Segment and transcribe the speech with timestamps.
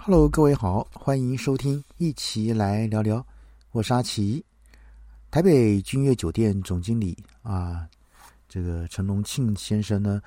[0.00, 3.24] Hello，各位好，欢迎收听，一起来聊聊。
[3.72, 4.42] 我是阿奇，
[5.30, 7.86] 台北君悦酒店总经理啊，
[8.48, 10.22] 这个陈龙庆先生呢，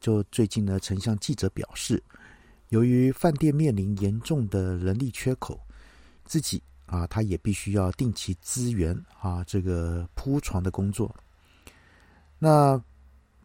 [0.00, 2.02] 就最近呢，曾向记者表示，
[2.70, 5.60] 由于饭店面临严重的人力缺口，
[6.24, 11.14] 自己啊，他也必须要定期支援啊，这个铺床的工作。
[12.38, 12.82] 那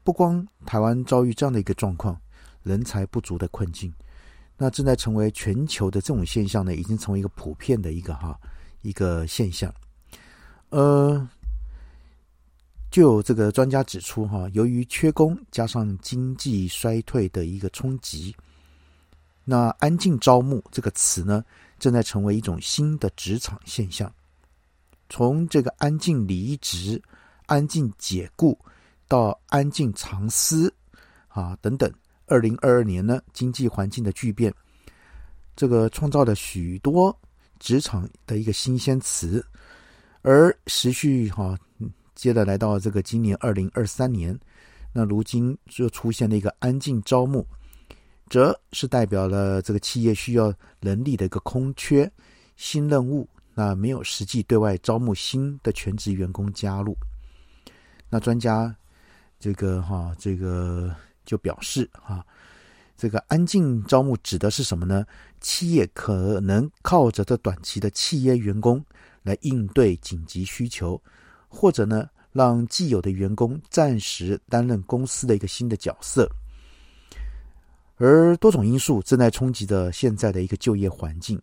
[0.04, 2.20] 不光台湾遭遇这样的一个状况，
[2.64, 3.94] 人才不足的困境。
[4.62, 8.38] 那正在成为全球的这种现象呢，已经成为一个普遍的一个哈
[8.82, 9.74] 一个现象。
[10.68, 11.26] 呃，
[12.92, 18.36] 就有这个专家指出哈，由于缺工加上经济衰退的一个冲击，
[19.46, 21.42] 那“安静招募”这个词呢，
[21.80, 24.14] 正在成为一种新的职场现象。
[25.08, 27.02] 从这个安静离职、
[27.46, 28.60] 安静解雇
[29.08, 30.72] 到安静藏私
[31.30, 31.90] 啊等等。
[32.30, 34.54] 二零二二年呢，经济环境的巨变，
[35.56, 37.14] 这个创造了许多
[37.58, 39.44] 职场的一个新鲜词，
[40.22, 41.58] 而持续哈，
[42.14, 44.40] 接着来到这个今年二零二三年，
[44.94, 47.46] 那如今就出现了一个安静招募，
[48.30, 52.10] 则是代表了这个企业需要人力的一个空缺
[52.56, 56.96] 新任务，那没有实际对外招募新的全职员工加入，
[58.08, 58.74] 那专家
[59.40, 60.96] 这个哈这个。
[61.30, 62.26] 就表示啊，
[62.98, 65.06] 这个安静招募指的是什么呢？
[65.40, 68.84] 企业可能靠着这短期的契约员工
[69.22, 71.00] 来应对紧急需求，
[71.48, 76.28] 或者呢，让既有的员工暂时担任公司的一个新的角色。
[77.98, 81.40] 而多种因素正在冲击着现在的一个就业环境。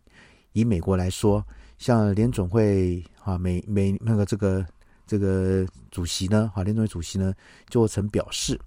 [0.51, 1.41] 以美国来说，
[1.77, 4.65] 像联总会啊，美美那个这个
[5.05, 7.33] 这个主席呢，啊，联总会主席呢，
[7.69, 8.59] 就曾表示。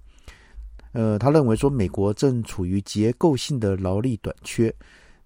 [0.93, 4.73] 呃，他认为说，美国正处于结构性的劳力短缺。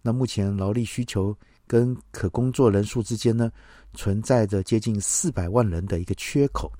[0.02, 1.35] 那目前劳力需求
[1.66, 3.52] 跟可工作人数之间呢，
[3.93, 6.71] 存在着接近四百万人的一个缺口。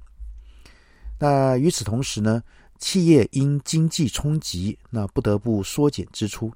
[1.18, 2.44] 那与此同时呢，
[2.78, 6.52] 企业因经济冲击，那不得不缩减支出。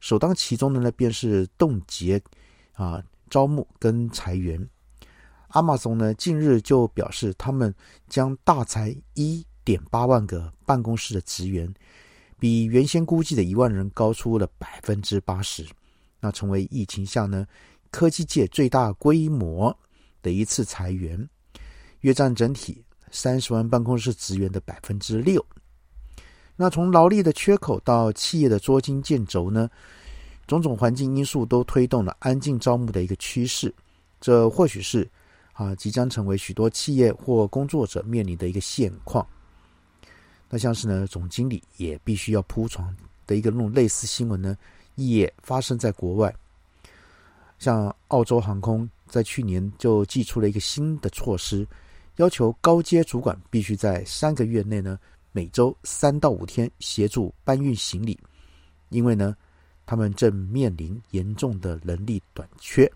[0.00, 2.18] 首当其冲的呢，便是冻结
[2.72, 4.66] 啊招募跟裁员。
[5.48, 7.74] 阿马逊呢，近日就表示，他们
[8.08, 9.44] 将大裁一。
[9.64, 11.72] 点八万个办公室的职员，
[12.38, 15.66] 比原先估计的一万人高出了百分之八十，
[16.20, 17.46] 那成为疫情下呢
[17.90, 19.76] 科技界最大规模
[20.22, 21.28] 的一次裁员，
[22.00, 25.44] 约占整体三十万办公室职员的百分之六。
[26.56, 29.68] 那从劳力的缺口到企业的捉襟见肘呢，
[30.46, 33.74] 种种环境因素都推动了安静招募的一个趋势，
[34.20, 35.08] 这或许是
[35.52, 39.26] 啊即将成为许多企业或工作者面临的一个现况。
[40.54, 42.94] 那像是呢，总经理也必须要铺床
[43.26, 44.54] 的一个那种类似新闻呢，
[44.96, 46.34] 也发生在国外。
[47.58, 51.66] 像澳洲航空在去年就寄出了一个新的措施，
[52.16, 54.98] 要求高阶主管必须在三个月内呢，
[55.32, 58.20] 每周三到五天协助搬运行李，
[58.90, 59.34] 因为呢，
[59.86, 62.86] 他们正面临严重的人力短缺。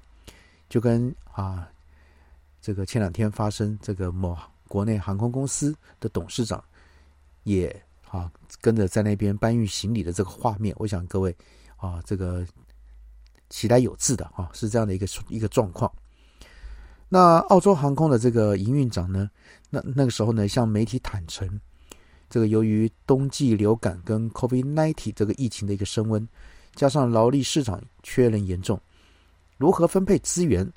[0.69, 1.67] 就跟啊，
[2.61, 4.37] 这个前两天发生这个某
[4.69, 6.63] 国内航空公司的董事长。
[7.47, 8.31] 也啊，
[8.61, 11.35] 跟着在那边搬运行李的这个画面，我想各位
[11.77, 12.45] 啊，这个
[13.49, 15.91] 期待有致的啊，是这样的一个一个状况。
[17.09, 19.31] 那澳洲航空的这个营运长呢，
[19.71, 21.49] 那那个时候呢，向媒体坦诚，
[22.29, 26.29] 这个由于冬季流感跟 COVID-19 这个疫情的一个升温，
[26.75, 28.81] 加上劳力市场缺人严重，
[29.57, 30.69] 如何分配资源，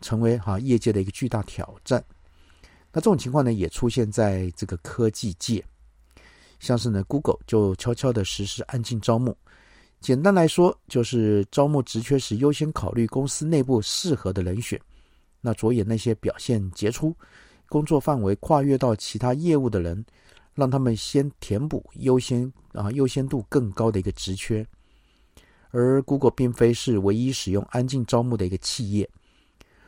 [0.00, 2.04] 成为哈业界的一个巨大挑战。
[2.92, 5.64] 那这种情况呢，也出现在这个科技界。
[6.58, 9.36] 像是呢，Google 就悄悄的实施安静招募。
[10.00, 14.80] 简单来说，就是招募职缺时优先考虑公司内部适合的人选，
[15.40, 17.14] 那着眼那些表现杰出、
[17.68, 20.04] 工作范围跨越到其他业务的人，
[20.54, 24.64] 让他们先填补优先啊优先度更高的一个职缺。
[25.70, 29.08] 而 Google 并非是唯一使用安静招募的一个企业。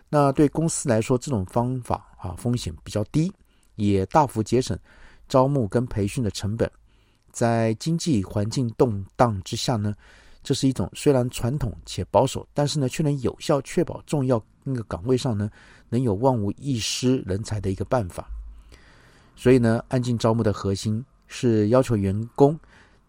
[0.08, 3.32] 那对公司来说，这种方法啊风险比较低，
[3.76, 4.76] 也大幅节省。
[5.28, 6.70] 招募跟培训的成本，
[7.30, 9.94] 在经济环境动荡之下呢，
[10.42, 15.50] 这是一种虽然传统且保守，但是呢却能有效确保重要那个岗位上呢
[15.88, 18.28] 能有万无一失人才的一个办法。
[19.36, 22.58] 所以呢，安静招募的核心是要求员工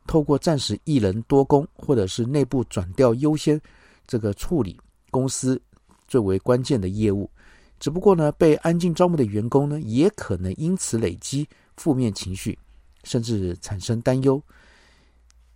[0.06, 3.60] 透过暂时一人多工，或者是内部转调优先
[4.06, 4.80] 这个处理
[5.10, 5.60] 公司
[6.07, 7.30] 最为关键的业务。
[7.80, 11.48] 只不过呢，被安静招募的员工呢，也可能因此累积。
[11.79, 12.59] 负面情绪，
[13.05, 14.41] 甚至产生担忧。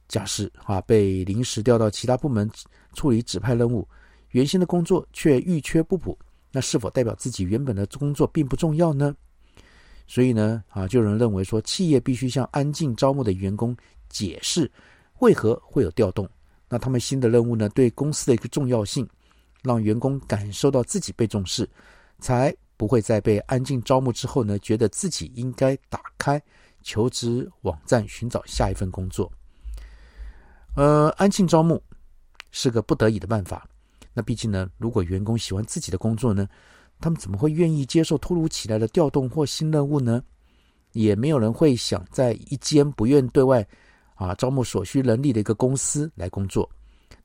[0.08, 2.50] 假使啊被临时调到其他部门
[2.94, 3.86] 处理指派任务，
[4.32, 6.18] 原先的工作却欲缺不补，
[6.52, 9.14] 那是否代表自己原本的工作并不重要呢？
[10.08, 13.76] 所以呢，啊，就有人认为说，企业必须向安静招募的员工
[14.08, 14.72] 解释
[15.20, 16.30] 为何会有调动，
[16.70, 19.08] 那他们新的任务呢，对公司的一个重要性，
[19.62, 21.68] 让员工感受到自己被重视，
[22.20, 26.42] 才不会在被安静招募之后呢，觉得自己应该打开
[26.82, 29.32] 求职网站寻找下一份工作。
[30.76, 31.82] 呃，安静招募
[32.52, 33.68] 是个不得已的办法。
[34.14, 36.48] 那毕竟呢，如果员工喜欢自己的工作呢，
[37.00, 40.24] 他们怎么会愿意接受突如其来的调动或新任务呢？
[40.92, 43.68] 也没有人会想在一间不愿对外
[44.14, 46.70] 啊招募所需人力的一个公司来工作。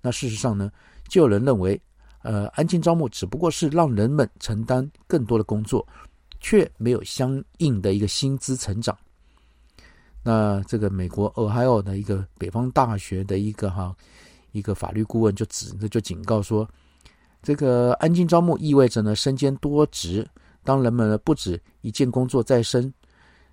[0.01, 0.73] 那事实上呢，
[1.07, 1.79] 就有人认为，
[2.29, 5.87] 呃，安静招募只不过是让人们承担更多的工作，
[6.41, 8.95] 却没有相应的一个薪资成长。
[10.23, 13.97] 那这个美国俄亥俄的一个北方大学的一个哈
[14.53, 16.69] 一个法律顾问就指就警告说，
[17.43, 20.29] 这个安静招募意味着呢身兼多职，
[20.63, 22.93] 当人们呢不止一件工作在身，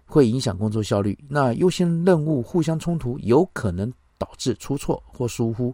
[0.05, 1.17] 会影响工作效率。
[1.29, 5.73] 那优先任务互相冲突，有可能导致出错或疏忽。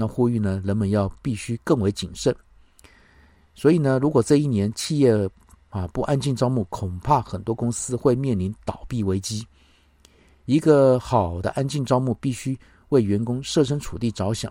[0.00, 2.34] 那呼吁呢人们要必须更为谨慎。
[3.54, 5.12] 所以呢，如果这一年企业
[5.68, 9.46] 啊不安静招募，恐怕很多公司会面临倒闭危机。
[10.46, 12.58] 一个好的安静招募必须
[12.88, 14.50] 为员工设身处地着想。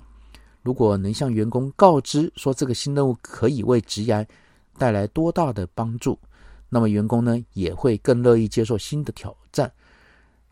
[0.61, 4.27] 如果能向员工告知说这个新任务可以为职业
[4.77, 6.19] 带来多大的帮助，
[6.69, 9.71] 那么员工呢也会更乐意接受新的挑战。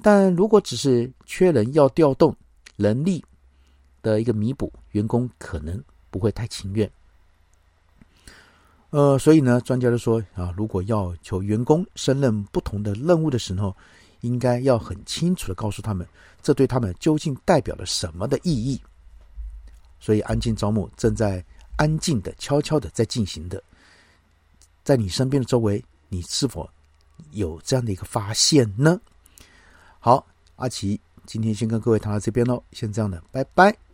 [0.02, 2.36] 但如果只是缺人要调动
[2.76, 3.24] 人力
[4.02, 6.90] 的一个弥补，员工可能不会太情愿。
[8.90, 13.76] 呃，所以呢，专家就说啊，如果要求员工胜任不同的任务的时候，
[14.22, 16.08] 应该要很清楚的告诉他们，
[16.42, 18.82] 这对他们究竟代表了什么的意义。
[20.00, 21.44] 所以，安静招募正在
[21.76, 23.62] 安静的、悄悄的在进行的，
[24.84, 26.68] 在你身边的周围，你是否
[27.32, 29.00] 有这样的一个发现呢？
[30.00, 33.87] 好，阿奇今天先跟各位谈到这边喽，先这样的，拜拜。